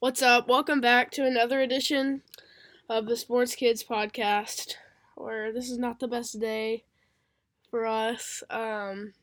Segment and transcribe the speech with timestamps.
[0.00, 0.48] What's up?
[0.48, 2.22] Welcome back to another edition
[2.88, 4.74] of the Sports Kids podcast.
[5.16, 6.84] Where this is not the best day
[7.70, 8.42] for us.
[8.50, 9.14] Um,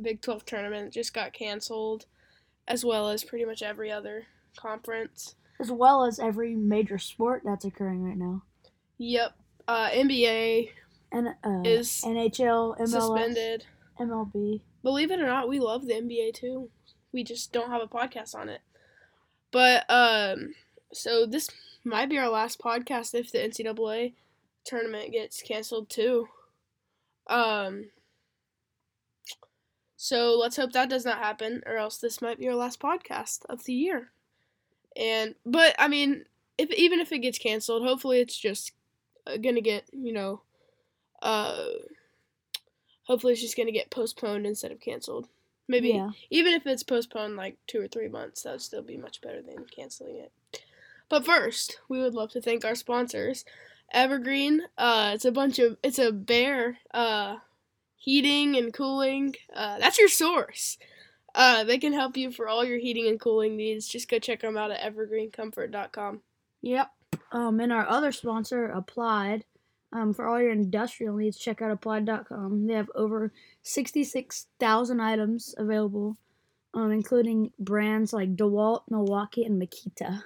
[0.00, 2.06] Big 12 tournament just got canceled,
[2.68, 4.26] as well as pretty much every other
[4.56, 5.34] conference.
[5.60, 8.42] as well as every major sport that's occurring right now.
[8.98, 9.32] Yep.
[9.66, 10.70] Uh, NBA
[11.10, 13.64] And uh, Is NHL, MLS, suspended.
[13.98, 14.60] MLB.
[14.82, 16.70] Believe it or not, we love the NBA too.
[17.12, 18.60] We just don't have a podcast on it.
[19.54, 20.52] But um,
[20.92, 21.48] so this
[21.84, 24.14] might be our last podcast if the NCAA
[24.64, 26.28] tournament gets canceled too.
[27.28, 27.90] Um.
[29.96, 33.44] So let's hope that does not happen, or else this might be our last podcast
[33.48, 34.10] of the year.
[34.96, 36.24] And but I mean,
[36.58, 38.72] if even if it gets canceled, hopefully it's just
[39.24, 40.42] uh, gonna get you know,
[41.22, 41.66] uh,
[43.04, 45.28] hopefully it's just gonna get postponed instead of canceled.
[45.66, 46.10] Maybe Yeah.
[46.30, 49.40] even if it's postponed like two or three months, that would still be much better
[49.42, 50.32] than canceling it.
[51.08, 53.44] But first, we would love to thank our sponsors,
[53.92, 54.62] Evergreen.
[54.76, 57.36] Uh, it's a bunch of it's a bear uh,
[57.96, 59.36] heating and cooling.
[59.54, 60.76] Uh, that's your source.
[61.34, 63.88] Uh, they can help you for all your heating and cooling needs.
[63.88, 66.20] Just go check them out at evergreencomfort.com.
[66.62, 66.90] Yep.
[67.32, 69.44] Um, and our other sponsor, Applied.
[69.94, 72.66] Um, for all your industrial needs, check out applied.com.
[72.66, 76.16] They have over 66,000 items available,
[76.74, 80.22] um, including brands like DeWalt, Milwaukee, and Makita.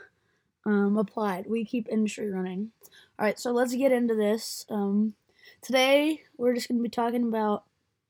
[0.65, 1.47] Um, applied.
[1.47, 2.71] We keep industry running.
[3.19, 4.65] All right, so let's get into this.
[4.71, 5.15] Um,
[5.61, 7.65] today, we're just going to be talking about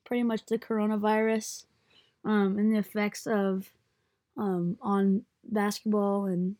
[0.05, 1.65] pretty much the coronavirus
[2.25, 3.69] um, and the effects of
[4.37, 6.55] um, on basketball and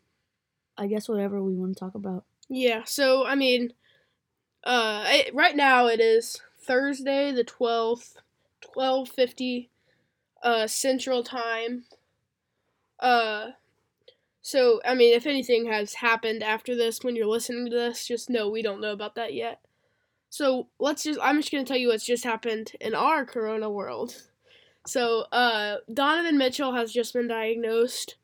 [0.78, 2.26] I guess whatever we want to talk about.
[2.50, 3.74] Yeah, so I mean,
[4.64, 8.18] uh, it, right now it is Thursday the twelfth,
[8.62, 9.70] twelve fifty,
[10.44, 11.86] uh, Central Time.
[13.00, 13.52] Uh,
[14.42, 18.30] so I mean, if anything has happened after this, when you're listening to this, just
[18.30, 19.60] know we don't know about that yet.
[20.30, 24.16] So let's just, I'm just gonna tell you what's just happened in our Corona world.
[24.86, 28.16] So, uh, Donovan Mitchell has just been diagnosed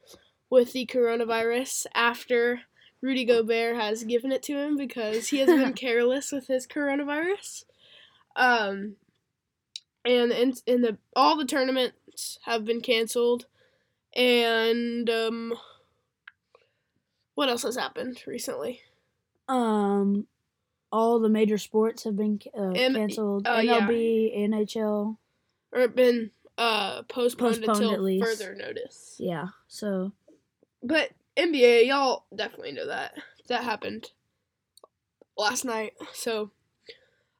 [0.49, 2.61] with the coronavirus after
[3.05, 7.65] Rudy Gobert has given it to him because he has been careless with his coronavirus.
[8.35, 8.95] Um,
[10.03, 13.45] and in, in the all the tournaments have been canceled,
[14.15, 15.53] and um,
[17.35, 18.81] what else has happened recently?
[19.47, 20.25] Um,
[20.91, 23.47] all the major sports have been uh, M- canceled.
[23.47, 23.81] uh, yeah.
[23.81, 25.17] MLB, NHL.
[25.71, 29.15] Or been uh postponed, Postponed until further notice.
[29.19, 29.47] Yeah.
[29.67, 30.13] So
[30.81, 33.13] But NBA, y'all definitely know that
[33.47, 34.11] that happened
[35.37, 35.93] last night.
[36.13, 36.51] So,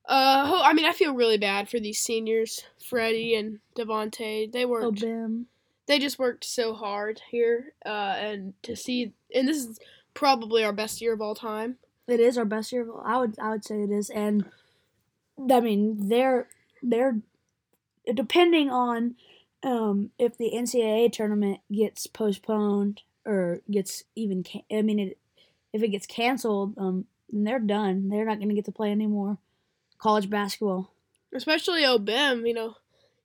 [0.07, 4.51] uh, I mean, I feel really bad for these seniors, Freddie and Devonte.
[4.51, 5.45] They worked, Obim.
[5.87, 9.79] they just worked so hard here, uh, and to see, and this is
[10.13, 11.77] probably our best year of all time.
[12.07, 12.81] It is our best year.
[12.83, 14.45] of- I would I would say it is, and
[15.51, 16.47] I mean they're
[16.83, 17.17] they're
[18.13, 19.15] depending on
[19.63, 24.43] um if the NCAA tournament gets postponed or gets even.
[24.43, 25.17] Can- I mean it,
[25.73, 28.09] if it gets canceled, um, then they're done.
[28.09, 29.37] They're not going to get to play anymore.
[29.97, 30.91] College basketball.
[31.33, 32.75] Especially Obim, you know,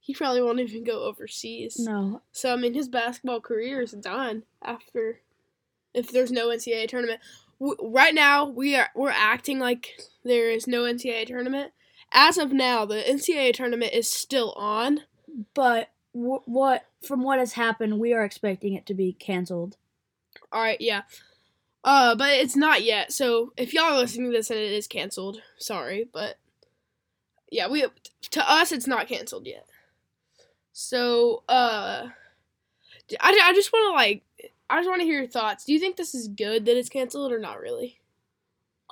[0.01, 1.77] he probably won't even go overseas.
[1.79, 5.21] No, So I mean, his basketball career is done after
[5.95, 7.21] if there's no NCAA tournament.
[7.61, 11.73] W- right now, we are we're acting like there is no NCAA tournament.
[12.13, 15.01] As of now, the NCAA tournament is still on.
[15.55, 19.77] but w- what from what has happened, we are expecting it to be canceled.
[20.53, 21.03] All right, yeah.
[21.83, 23.13] Uh, but it's not yet.
[23.13, 26.37] So if y'all are listening to this and it is canceled, sorry, but
[27.51, 27.85] yeah, we
[28.31, 29.67] to us it's not canceled yet.
[30.73, 32.09] So uh,
[33.21, 34.23] I, I just want to like
[34.69, 35.65] I just want to hear your thoughts.
[35.65, 37.99] Do you think this is good that it's canceled or not really?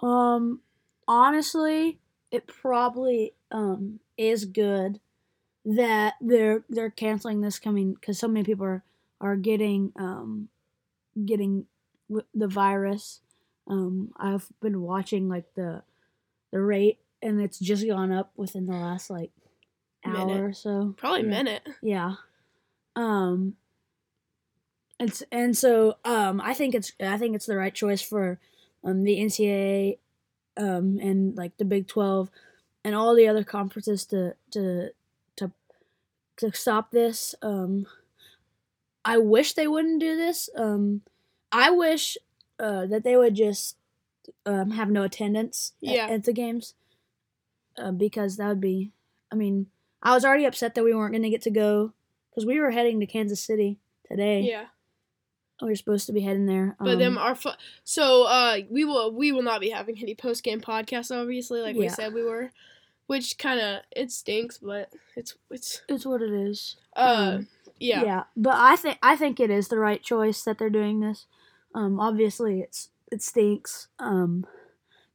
[0.02, 0.60] Um,
[1.06, 1.98] honestly,
[2.30, 5.00] it probably um is good
[5.64, 8.82] that they're they're canceling this coming because so many people are
[9.20, 10.48] are getting um
[11.24, 11.66] getting
[12.08, 13.20] w- the virus.
[13.66, 15.82] Um, I've been watching like the
[16.52, 19.30] the rate, and it's just gone up within the last like
[20.04, 20.40] hour Minute.
[20.42, 20.94] or so.
[20.96, 21.28] Probably Yeah.
[21.28, 21.68] minute.
[21.82, 22.14] Yeah.
[22.96, 23.56] Um
[25.00, 28.40] it's and so um I think it's I think it's the right choice for
[28.82, 29.98] um the NCAA
[30.56, 32.30] um and like the Big 12
[32.84, 34.90] and all the other conferences to to
[35.36, 35.52] to
[36.38, 37.34] to stop this.
[37.42, 37.86] Um
[39.14, 40.48] I wish they wouldn't do this.
[40.56, 41.02] Um
[41.52, 42.16] I wish
[42.58, 43.76] uh that they would just
[44.46, 46.06] um have no attendance at- Yeah.
[46.08, 46.74] at, the games.
[47.76, 48.90] Uh, because that would be
[49.30, 49.66] I mean,
[50.02, 51.92] I was already upset that we weren't going to get to go
[52.30, 53.78] because we were heading to Kansas City
[54.10, 54.40] today.
[54.40, 54.66] Yeah.
[55.60, 56.76] we're supposed to be heading there.
[56.78, 57.50] But um, then our fu-
[57.84, 61.76] so uh we will we will not be having any post game podcasts obviously like
[61.76, 62.50] we said we were,
[63.06, 66.76] which kind of it stinks but it's it's it's what it is.
[66.96, 67.48] uh Um,
[67.80, 71.00] yeah Yeah, but I think I think it is the right choice that they're doing
[71.00, 71.26] this.
[71.74, 73.88] Um, obviously, it's it stinks.
[73.98, 74.46] Um,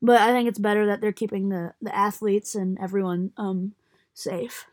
[0.01, 3.73] but I think it's better that they're keeping the the athletes and everyone um
[4.13, 4.65] safe.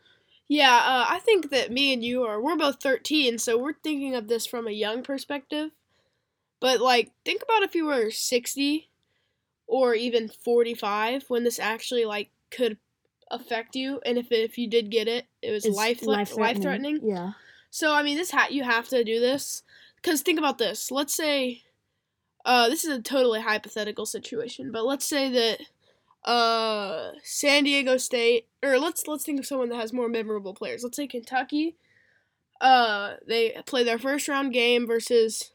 [0.47, 4.13] yeah uh, I think that me and you are we're both thirteen so we're thinking
[4.15, 5.71] of this from a young perspective,
[6.59, 8.89] but like think about if you were sixty,
[9.67, 12.77] or even forty five when this actually like could
[13.31, 16.99] affect you and if if you did get it it was It's life life threatening.
[17.01, 17.31] Yeah.
[17.71, 19.63] So I mean, this hat you have to do this
[19.95, 20.91] because think about this.
[20.91, 21.63] Let's say,
[22.45, 28.47] uh, this is a totally hypothetical situation, but let's say that, uh, San Diego State,
[28.61, 30.83] or let's let's think of someone that has more memorable players.
[30.83, 31.75] Let's say Kentucky,
[32.59, 35.51] uh, they play their first round game versus,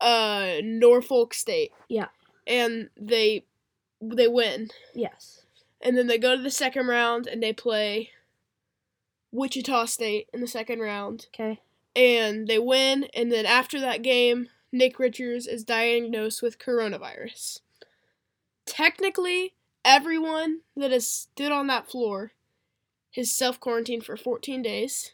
[0.00, 1.72] uh, Norfolk State.
[1.88, 2.08] Yeah.
[2.46, 3.44] And they,
[4.00, 5.44] they win, Yes.
[5.80, 8.10] and then they go to the second round and they play.
[9.32, 11.58] Wichita State in the second round Okay.
[11.96, 13.04] and they win.
[13.14, 17.60] And then after that game, Nick Richards is diagnosed with coronavirus.
[18.66, 22.32] Technically, everyone that has stood on that floor
[23.14, 25.12] is self quarantined for 14 days.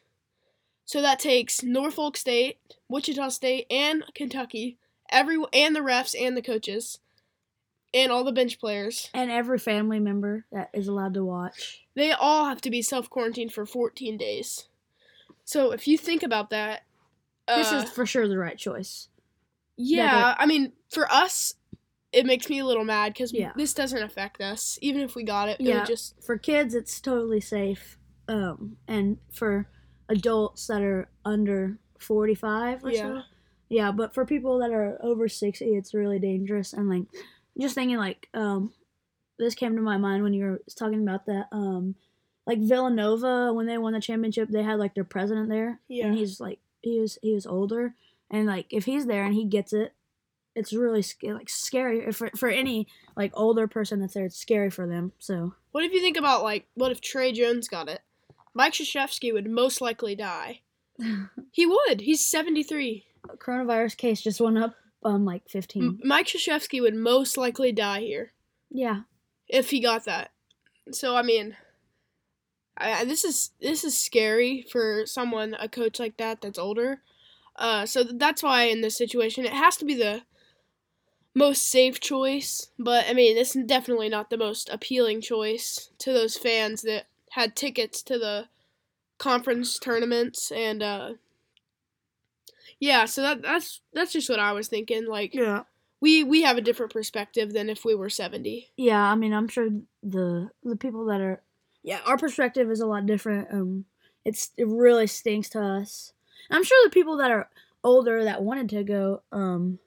[0.84, 4.78] So that takes Norfolk State, Wichita State, and Kentucky,
[5.10, 6.98] every and the refs and the coaches,
[7.94, 9.10] and all the bench players.
[9.14, 11.86] And every family member that is allowed to watch.
[11.94, 14.68] They all have to be self quarantined for 14 days.
[15.44, 16.82] So if you think about that,
[17.46, 19.08] this uh, is for sure the right choice.
[19.76, 21.54] Yeah, I mean, for us,
[22.12, 23.52] it makes me a little mad because Yeah.
[23.56, 24.78] this doesn't affect us.
[24.82, 25.78] Even if we got it, Yeah.
[25.78, 27.98] would just For kids, it's totally safe.
[28.26, 29.68] Um, and for
[30.08, 33.02] adults that are under forty-five or Yeah.
[33.02, 33.22] so,
[33.68, 33.90] yeah.
[33.92, 36.72] But for people that are over sixty, it's really dangerous.
[36.72, 37.04] And like,
[37.60, 38.72] just thinking like, um,
[39.38, 41.46] this came to my mind when you were talking about that.
[41.52, 41.94] Um,
[42.46, 46.06] like Villanova when they won the championship, they had like their president there, Yeah.
[46.06, 47.94] and he's like he was he was older,
[48.30, 49.92] and like if he's there and he gets it,
[50.54, 54.24] it's really like scary for for any like older person that's there.
[54.24, 55.12] It's scary for them.
[55.18, 58.00] So What if you think about like, what if Tre Jones got it?
[58.54, 60.62] Mike Krzyzewski would most likely die.
[61.52, 62.00] He would.
[62.00, 63.04] He's seventy three.
[63.36, 68.32] coronavirus case just went up um like 15 Mike Krzyzewski would most likely die here
[68.70, 69.02] yeah
[69.48, 70.30] if he got that.
[70.92, 71.56] So I mean,
[72.76, 77.02] I, I- this is this is scary for someone a coach like that that's older.
[77.56, 80.22] Uh, so th- that's why in this situation it has to be the
[81.34, 82.68] most safe choice.
[82.78, 87.56] But I mean, it's definitely not the most appealing choice to those fans that had
[87.56, 88.48] tickets to the
[89.18, 91.14] conference tournaments and uh,
[92.80, 93.04] yeah.
[93.06, 95.06] So that that's that's just what I was thinking.
[95.06, 95.64] Like yeah
[96.00, 98.70] we we have a different perspective than if we were seventy.
[98.76, 99.68] yeah i mean i'm sure
[100.02, 101.42] the the people that are
[101.82, 103.84] yeah our perspective is a lot different um
[104.24, 106.12] it's it really stinks to us
[106.50, 107.48] i'm sure the people that are
[107.84, 109.78] older that wanted to go um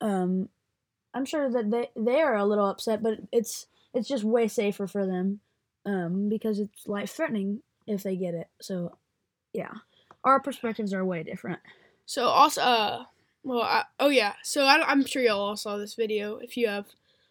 [0.00, 0.48] um
[1.14, 4.86] i'm sure that they they are a little upset but it's it's just way safer
[4.86, 5.40] for them
[5.86, 8.96] um because it's life threatening if they get it so
[9.52, 9.72] yeah
[10.28, 11.60] our perspectives are way different
[12.06, 13.04] So also, uh,
[13.42, 14.34] well, I, oh yeah.
[14.42, 16.86] So I, I'm sure y'all all saw this video if you have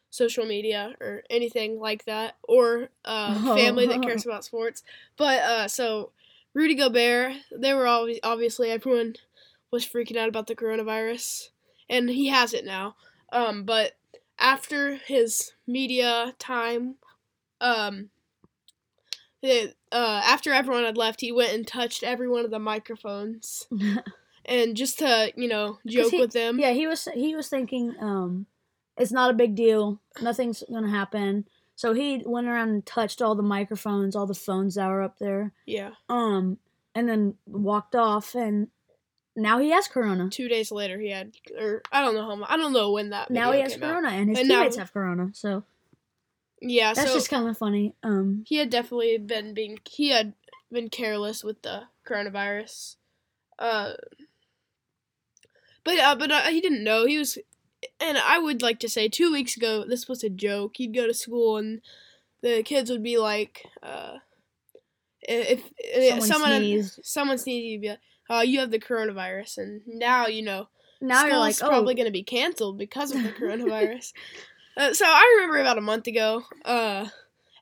[0.09, 4.83] social media or anything like that, or uh, family that cares about sports.
[5.17, 6.11] But uh, so
[6.53, 9.15] Rudy Gobert, they were always obviously everyone
[9.71, 11.49] was freaking out about the coronavirus,
[11.89, 12.95] and he has it now.
[13.31, 13.97] Um, but
[14.39, 16.95] after his media time,
[17.59, 18.09] um,
[19.43, 23.67] uh, after everyone had left, he went and touched every one of the microphones
[24.45, 26.59] and just to you know joke he- with them.
[26.59, 28.45] Yeah, he was he was thinking um
[28.97, 29.99] it's not a big deal.
[30.21, 31.47] Nothing's gonna happen.
[31.75, 35.19] So he went around and touched all the microphones, all the phones that were up
[35.19, 35.51] there.
[35.65, 35.91] Yeah.
[36.09, 36.57] Um
[36.95, 38.69] and then walked off and
[39.35, 40.29] now he has corona.
[40.31, 42.43] Two days later, he had, or I don't know how.
[42.51, 43.29] I don't know when that.
[43.29, 43.89] Now he has came out.
[43.91, 45.29] corona and his And now- teammates have corona.
[45.33, 45.63] So
[46.61, 46.93] Yeah.
[46.93, 47.93] that's so just kind of funny.
[48.03, 49.79] Um he had definitely been being.
[49.89, 50.33] He had
[50.71, 52.95] been careless with the coronavirus.
[53.59, 53.93] Uh.
[55.83, 57.37] But uh, but uh, he didn't know he was,
[58.01, 60.75] and I would like to say two weeks ago this was a joke.
[60.75, 61.81] He'd go to school and
[62.41, 64.17] the kids would be like, uh,
[65.21, 66.99] if, if Someone someone sneezed.
[67.03, 67.99] someone sneezed, you'd be like,
[68.29, 70.67] oh, you have the coronavirus, and now you know
[71.01, 74.11] now you're like, oh, probably going to be canceled because of the coronavirus.
[74.77, 77.07] Uh, so I remember about a month ago, uh,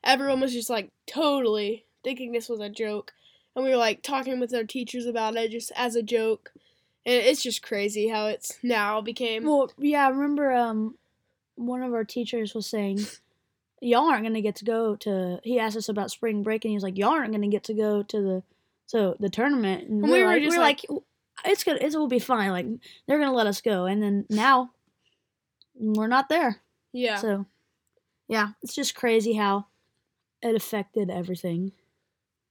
[0.04, 3.12] everyone was just like totally thinking this was a joke,
[3.54, 6.52] and we were like talking with our teachers about it just as a joke,
[7.04, 9.44] And it's just crazy how it's now became.
[9.44, 10.96] Well, yeah, I remember um,
[11.56, 13.00] one of our teachers was saying,
[13.80, 16.76] "Y'all aren't gonna get to go to." He asked us about spring break, and he
[16.76, 18.42] was like, "Y'all aren't gonna get to go to the
[18.86, 20.84] so the tournament." And, And we we were like, we just were like,
[21.44, 22.50] "It's gonna, it will be fine.
[22.50, 22.66] Like
[23.06, 24.70] they're gonna let us go." And then now
[25.74, 26.60] we're not there.
[26.96, 27.16] Yeah.
[27.16, 27.46] So
[28.28, 29.66] yeah, it's just crazy how
[30.42, 31.72] it affected everything.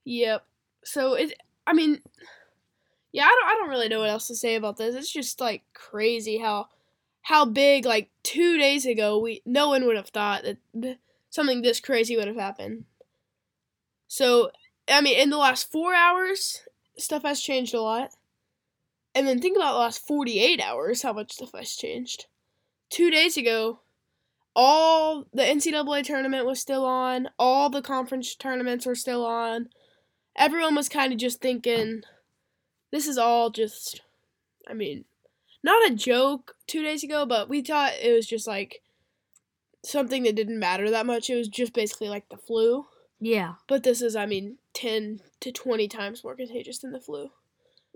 [0.06, 0.46] Yep.
[0.84, 1.34] So it.
[1.68, 2.00] I mean,
[3.12, 3.24] yeah.
[3.24, 3.50] I don't.
[3.50, 4.96] I don't really know what else to say about this.
[4.96, 6.68] It's just like crazy how
[7.22, 7.86] how big.
[7.86, 10.98] Like two days ago, we no one would have thought that
[11.30, 12.86] something this crazy would have happened.
[14.08, 14.52] So
[14.88, 16.62] I mean, in the last four hours,
[16.98, 18.12] stuff has changed a lot.
[19.16, 22.28] And then think about the last forty eight hours, how much stuff has changed.
[22.90, 23.80] Two days ago,
[24.56, 27.30] all the NCAA tournament was still on.
[27.38, 29.70] All the conference tournaments were still on
[30.36, 32.02] everyone was kind of just thinking
[32.92, 34.02] this is all just
[34.68, 35.06] i mean
[35.64, 38.82] not a joke two days ago but we thought it was just like
[39.84, 42.86] something that didn't matter that much it was just basically like the flu
[43.20, 47.32] Yeah, but this is i mean 10 to 20 times more contagious than the flu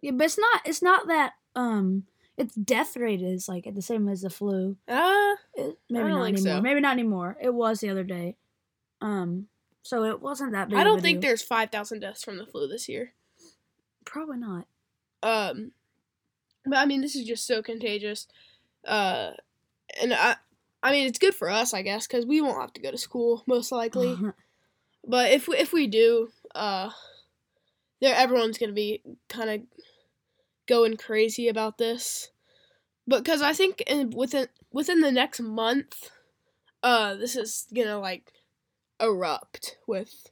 [0.02, 0.62] yeah, but it's not.
[0.66, 1.34] It's not that.
[1.56, 2.04] Um,
[2.40, 4.76] its death rate is like the same as the flu.
[4.88, 6.38] uh It, maybe don't not anymore.
[6.56, 6.62] so.
[6.62, 7.38] Maybe not anymore.
[7.42, 8.36] It was the other day.
[9.02, 9.48] Um,
[9.84, 10.78] so it wasn't that big.
[10.78, 11.30] i don't think deal.
[11.30, 13.14] there's 5000 deaths from the flu this year
[14.06, 14.68] probably not.
[15.24, 15.72] um
[16.66, 18.28] but i mean this is just so contagious
[18.86, 19.32] uh
[20.02, 20.36] and i
[20.84, 22.98] i mean it's good for us i guess because we won't have to go to
[22.98, 24.16] school most likely
[25.08, 26.90] But if we, if we do, uh,
[28.02, 29.62] there everyone's gonna be kind of
[30.70, 32.30] going crazy about this,
[33.08, 36.12] but because I think in, within within the next month,
[36.84, 38.32] uh, this is gonna like
[39.02, 40.30] erupt with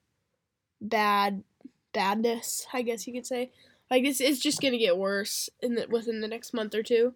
[0.80, 1.44] bad
[1.92, 2.68] badness.
[2.72, 3.52] I guess you could say,
[3.90, 7.16] like it's it's just gonna get worse in the, within the next month or two,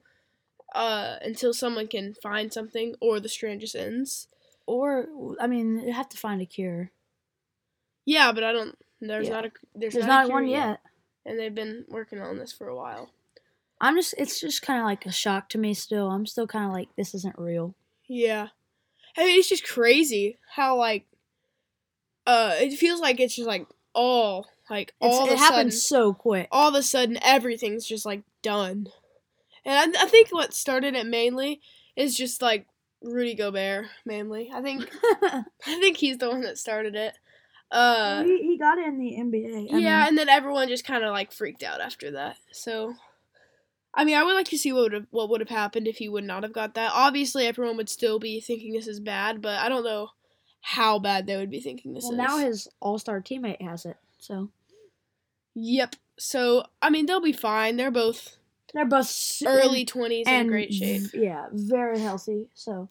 [0.74, 4.28] uh, until someone can find something or the strain just ends.
[4.66, 5.08] or
[5.40, 6.92] I mean, you have to find a cure.
[8.06, 8.76] Yeah, but I don't.
[9.00, 9.34] There's Yeah.
[9.34, 10.81] not a there's, There's not, not one yet.
[11.26, 13.12] And they've been working on this for a while.
[13.80, 14.14] I'm just.
[14.18, 15.74] It's just kind of like a shock to me.
[15.74, 17.74] Still, I'm still kind of like this isn't real.
[18.08, 18.50] Yeah,
[19.18, 21.06] I mean it's just crazy how like,
[22.28, 25.72] uh, it feels like it's just like all like It's, all of it happens sudden,
[25.72, 26.48] so quick.
[26.52, 28.88] all of a sudden everything's just like done,
[29.66, 31.62] and I, I think what started it mainly
[31.96, 32.68] is just like
[33.02, 34.52] Rudy Gobert mainly.
[34.54, 37.18] I think I think he's the one that started it.
[37.72, 39.74] Uh, he, he got in the NBA.
[39.74, 42.36] I yeah, mean, and then everyone just kind of like freaked out after that.
[42.52, 42.96] So,
[43.94, 45.98] I mean, I would like to see what would have what would have happened if
[45.98, 46.92] he would not have got that.
[46.94, 50.10] Obviously, everyone would still be thinking this is bad, but I don't know
[50.62, 52.18] how bad they would be thinking this well, is.
[52.18, 53.98] now his All Star teammate has it.
[54.20, 54.50] So
[55.56, 55.96] yep.
[56.20, 57.78] So, I mean, they'll be fine.
[57.78, 58.36] They're both
[58.74, 61.04] they're both early twenties in great shape.
[61.14, 62.50] Yeah, very healthy.
[62.54, 62.90] So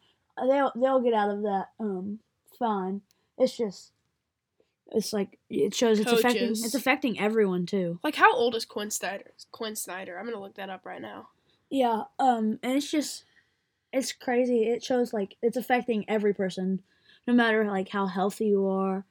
[0.49, 2.19] they'll they'll get out of that um
[2.59, 3.03] fine.
[3.39, 3.93] It's just
[4.93, 7.99] it's like it shows it's affecting it's affecting everyone too.
[8.03, 9.31] Like, how old is Quin Snyder?
[9.53, 10.19] Quin Snyder.
[10.19, 11.29] I'm gonna look that up right now.
[11.71, 13.25] Yeah, um and it's just
[13.93, 14.65] it's crazy.
[14.69, 16.83] It shows like it's affecting every person
[17.27, 19.05] no matter like how healthy you are.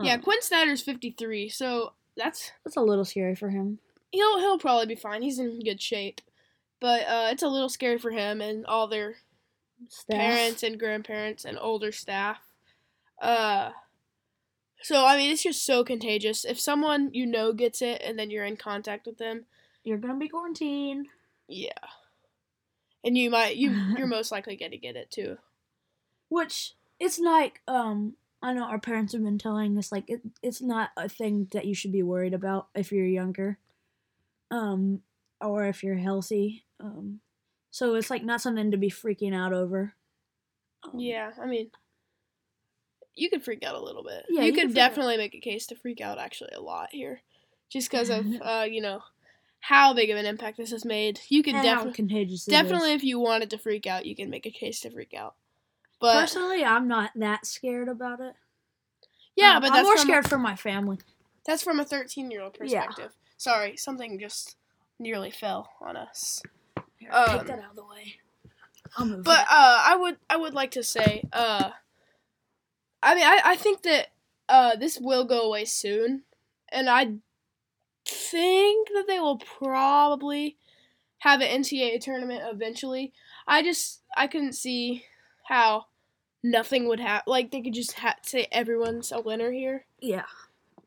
[0.00, 3.78] yeah, Um, Quin Snyder's 53, so that's that's a little scary for him.
[4.12, 5.22] he'll he'll probably be fine.
[5.22, 6.20] He's in good shape,
[6.80, 9.16] but uh, it's a little scary for him and all their
[9.88, 10.16] Staff.
[10.20, 12.38] parents and grandparents and older staff.
[13.20, 13.70] Uh,
[14.82, 16.44] so I mean, it's just so contagious.
[16.44, 19.46] If someone you know gets it and then you're in contact with them,
[19.84, 21.06] You're gonna be quarantined.
[21.48, 21.72] yeah,
[23.04, 25.38] and you might you you're most likely going to get it too.
[26.28, 30.62] Which it's like um I know our parents have been telling us like it, it's
[30.62, 33.58] not a thing that you should be worried about if you're younger.
[34.50, 35.02] Um
[35.40, 36.64] or if you're healthy.
[36.78, 37.20] Um
[37.70, 39.94] so it's like not something to be freaking out over.
[40.82, 41.70] Um, Yeah, I mean,
[43.20, 44.26] you could freak out a little bit.
[44.28, 44.88] Yeah, you, you could freak out.
[44.88, 47.20] definitely make a case to freak out actually a lot here,
[47.68, 49.02] just because of uh you know
[49.60, 51.20] how big of an impact this has made.
[51.28, 54.50] You could definitely contagious definitely if you wanted to freak out, you can make a
[54.50, 55.34] case to freak out.
[56.00, 58.32] But Personally, I'm not that scared about it.
[59.36, 60.96] yeah, Um, but I'm more scared for my family.
[61.46, 63.10] That's from a 13 year old perspective.
[63.10, 63.32] Yeah.
[63.36, 64.56] Sorry, something just
[64.98, 66.42] nearly fell on us.
[66.96, 68.14] Here, Um, take that out of the way.
[68.96, 71.70] I'll move But uh, I would I would like to say uh,
[73.02, 74.08] I mean I, I think that
[74.48, 76.22] uh, this will go away soon,
[76.72, 77.12] and I
[78.04, 80.56] think that they will probably
[81.18, 83.12] have an NCAA tournament eventually.
[83.46, 85.04] I just I couldn't see
[85.48, 85.86] how
[86.42, 87.30] nothing would happen.
[87.30, 89.86] Like they could just ha- say everyone's a winner here.
[90.00, 90.24] yeah.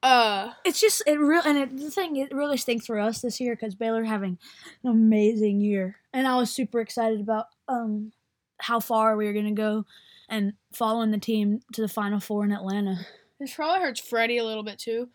[0.01, 3.39] Uh, It's just it real and it, the thing it really stinks for us this
[3.39, 4.37] year because Baylor having
[4.83, 8.11] an amazing year, and I was super excited about um
[8.57, 9.85] how far we were gonna go,
[10.29, 12.95] and following the team to the Final Four in Atlanta.
[13.39, 15.09] this probably hurts Freddie a little bit too.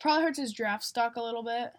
[0.00, 1.72] Probably hurts his draft stock a little bit,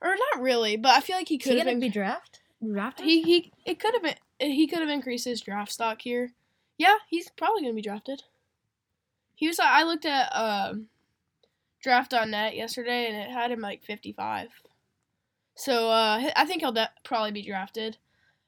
[0.00, 1.80] or not really, but I feel like he could have been.
[1.80, 3.06] be draft drafted?
[3.06, 6.32] He he it could have been he could have increased his draft stock here.
[6.78, 8.22] Yeah, he's probably gonna be drafted.
[9.34, 10.88] He was I looked at um
[11.82, 14.48] Draft Net yesterday and it had him like 55.
[15.56, 17.96] So uh I think he'll de- probably be drafted.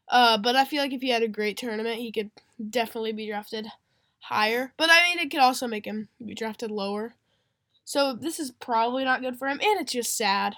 [0.09, 2.31] Uh but I feel like if he had a great tournament, he could
[2.71, 3.67] definitely be drafted
[4.21, 4.73] higher.
[4.77, 7.15] But I mean it could also make him be drafted lower.
[7.85, 10.55] So this is probably not good for him and it's just sad.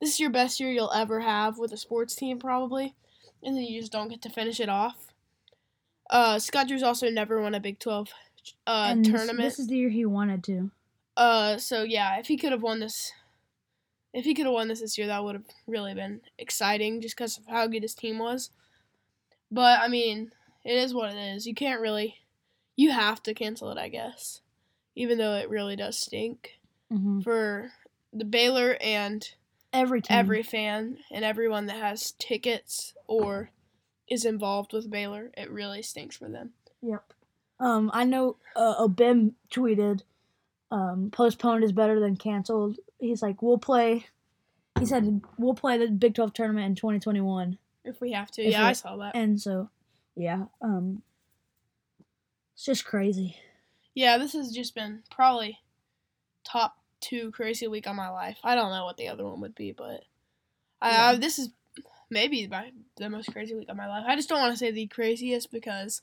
[0.00, 2.94] This is your best year you'll ever have with a sports team probably
[3.42, 5.06] and then you just don't get to finish it off.
[6.08, 8.08] Uh, Scott Drew's also never won a Big Twelve
[8.66, 9.38] uh, and this- tournament.
[9.40, 10.70] This is the year he wanted to.
[11.16, 13.12] uh, so yeah, if he could have won this,
[14.12, 17.16] if he could have won this this year, that would have really been exciting, just
[17.16, 18.50] because of how good his team was.
[19.50, 20.32] But I mean,
[20.64, 21.46] it is what it is.
[21.46, 22.16] You can't really,
[22.76, 24.40] you have to cancel it, I guess,
[24.94, 26.58] even though it really does stink
[26.90, 27.70] hmm for
[28.12, 29.28] the Baylor and
[29.72, 30.16] Every team.
[30.18, 33.50] every fan and everyone that has tickets or
[34.08, 35.30] is involved with Baylor.
[35.36, 36.50] It really stinks for them.
[36.82, 37.04] Yep.
[37.60, 40.00] Um, I know uh, Obim tweeted,
[40.72, 42.78] um, postponed is better than canceled.
[42.98, 44.06] He's like, we'll play.
[44.80, 48.42] He said we'll play the Big Twelve tournament in 2021, If we have to.
[48.42, 49.14] If yeah, I saw that.
[49.14, 49.70] and so,
[50.14, 50.44] yeah.
[50.60, 51.02] Um,
[52.54, 53.36] it's just crazy.
[53.94, 55.58] Yeah, this has just been probably
[56.44, 58.38] top two crazy week of my life.
[58.44, 60.04] I don't know what the other one would be, but
[60.80, 61.50] I, I this is
[62.10, 64.04] maybe my the most crazy week of my life.
[64.06, 66.02] I just don't want to say the craziest because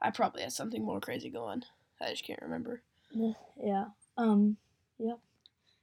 [0.00, 1.62] I probably had something more crazy going.
[2.00, 2.82] I just can't remember.
[3.62, 3.86] Yeah.
[4.16, 4.56] Um.
[4.98, 5.18] Yep.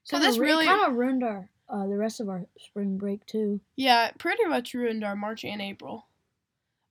[0.04, 3.60] So this really, kind of ruined our uh, the rest of our spring break too.
[3.76, 6.08] yeah, it pretty much ruined our March and April.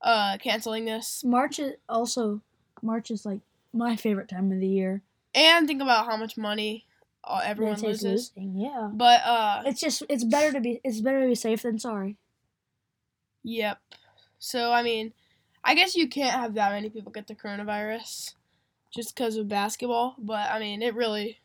[0.02, 2.42] Uh, canceling this, March is also
[2.82, 3.40] March is like
[3.72, 5.02] my favorite time of the year.
[5.34, 6.86] and think about how much money
[7.24, 8.32] uh, everyone loses.
[8.36, 8.88] losing, Yeah.
[8.92, 12.16] But uh, It's just it's better to be it's better to be safe than sorry.
[13.42, 13.78] Yep.
[14.38, 15.12] So I mean,
[15.64, 18.34] I guess you can't have that many people get the coronavirus
[18.94, 21.40] just because of basketball, but I mean, it really,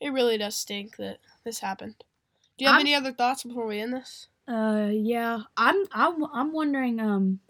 [0.00, 1.94] it really does stink that this happened.
[2.56, 4.28] Do you have I'm- any other thoughts before we end this?
[4.46, 5.40] Uh, yeah.
[5.56, 7.40] I'm I'm I'm wondering um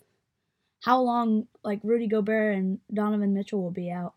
[0.80, 4.14] how long like Rudy Gobert and Donovan Mitchell will be out.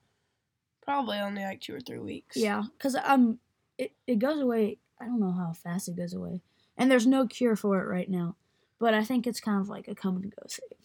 [0.83, 2.37] Probably only like two or three weeks.
[2.37, 3.39] Yeah, cuz um
[3.77, 4.77] it it goes away.
[5.01, 6.41] I don't know how fast it goes away.
[6.77, 8.35] And there's no cure for it right now.
[8.79, 10.77] But I think it's kind of like a come and go thing.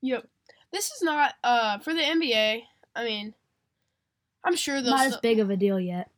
[0.00, 0.26] Yep.
[0.72, 2.62] This is not uh for the NBA.
[2.94, 3.34] I mean,
[4.42, 6.10] I'm sure they'll Not as still- big of a deal yet.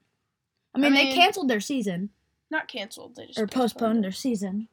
[0.74, 2.10] I mean, they mean- canceled their season
[2.50, 3.16] not canceled.
[3.16, 4.02] They just or postponed it.
[4.02, 4.68] their season.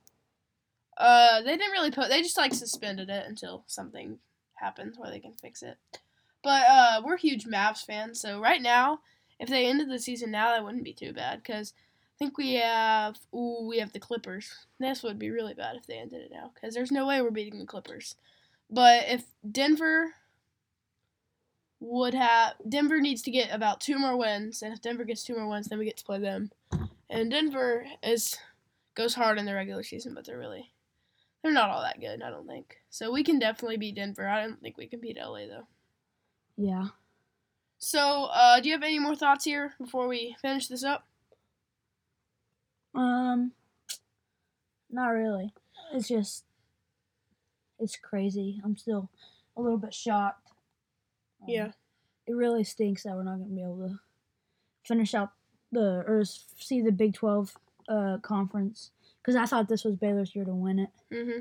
[0.97, 2.09] Uh, they didn't really put.
[2.09, 4.19] They just like suspended it until something
[4.53, 5.77] happens where they can fix it.
[6.43, 8.99] But uh, we're huge Mavs fans, so right now,
[9.39, 11.43] if they ended the season now, that wouldn't be too bad.
[11.43, 13.17] Cause I think we have.
[13.33, 14.49] Ooh, we have the Clippers.
[14.79, 17.31] This would be really bad if they ended it now, cause there's no way we're
[17.31, 18.15] beating the Clippers.
[18.69, 20.13] But if Denver
[21.79, 25.35] would have Denver needs to get about two more wins, and if Denver gets two
[25.35, 26.51] more wins, then we get to play them.
[27.09, 28.37] And Denver is
[28.95, 30.71] goes hard in the regular season, but they're really
[31.43, 32.77] they're not all that good, I don't think.
[32.89, 34.27] So we can definitely beat Denver.
[34.27, 35.67] I don't think we can beat LA though.
[36.57, 36.87] Yeah.
[37.77, 41.05] So, uh, do you have any more thoughts here before we finish this up?
[42.95, 43.51] Um,
[44.89, 45.53] not really.
[45.93, 46.45] It's just,
[47.79, 48.59] it's crazy.
[48.63, 49.09] I'm still
[49.55, 50.47] a little bit shocked.
[51.43, 51.71] Um, Yeah.
[52.25, 53.99] It really stinks that we're not going to be able to
[54.83, 55.29] finish out
[55.75, 57.55] the or see the Big Twelve
[57.87, 58.89] uh conference
[59.21, 60.89] because I thought this was Baylor's year to win it.
[61.13, 61.39] Mm-hmm.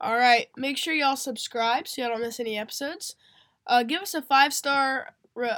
[0.00, 0.48] All right.
[0.56, 3.16] Make sure y'all subscribe so y'all don't miss any episodes.
[3.66, 5.14] Uh, give us a five star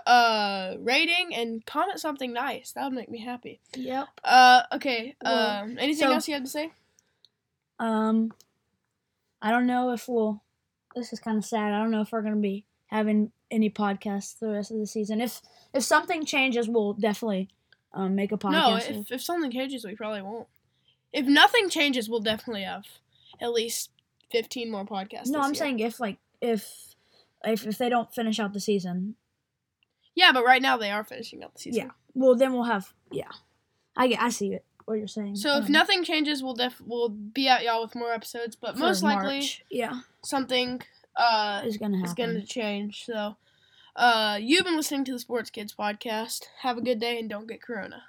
[0.06, 2.72] uh rating and comment something nice.
[2.72, 3.60] That would make me happy.
[3.74, 4.08] Yep.
[4.24, 5.16] Uh, okay.
[5.22, 6.72] Well, um, anything so- else you had to say?
[7.78, 8.32] Um,
[9.40, 10.42] I don't know if we'll.
[10.94, 11.72] This is kind of sad.
[11.72, 15.20] I don't know if we're gonna be having any podcasts the rest of the season.
[15.20, 15.40] If
[15.74, 17.48] if something changes, we'll definitely
[17.92, 18.52] um make a podcast.
[18.52, 20.46] No, if, if something changes, we probably won't.
[21.12, 22.84] If nothing changes, we'll definitely have
[23.40, 23.90] at least
[24.30, 25.26] fifteen more podcasts.
[25.26, 25.54] no, I'm year.
[25.56, 26.94] saying if like if
[27.44, 29.16] if if they don't finish out the season,
[30.14, 31.86] Yeah, but right now they are finishing out the season.
[31.86, 31.90] Yeah.
[32.14, 33.30] well then we'll have yeah.
[33.96, 34.64] I get- I see it.
[34.84, 35.36] What you're saying.
[35.36, 38.56] So if Um, nothing changes, we'll def we'll be at y'all with more episodes.
[38.56, 40.80] But most likely March, yeah, something
[41.16, 42.10] uh is gonna happen.
[42.10, 43.04] is gonna change.
[43.04, 43.36] So
[43.94, 46.46] Uh, you've been listening to the Sports Kids podcast.
[46.62, 48.02] Have a good day and don't get corona.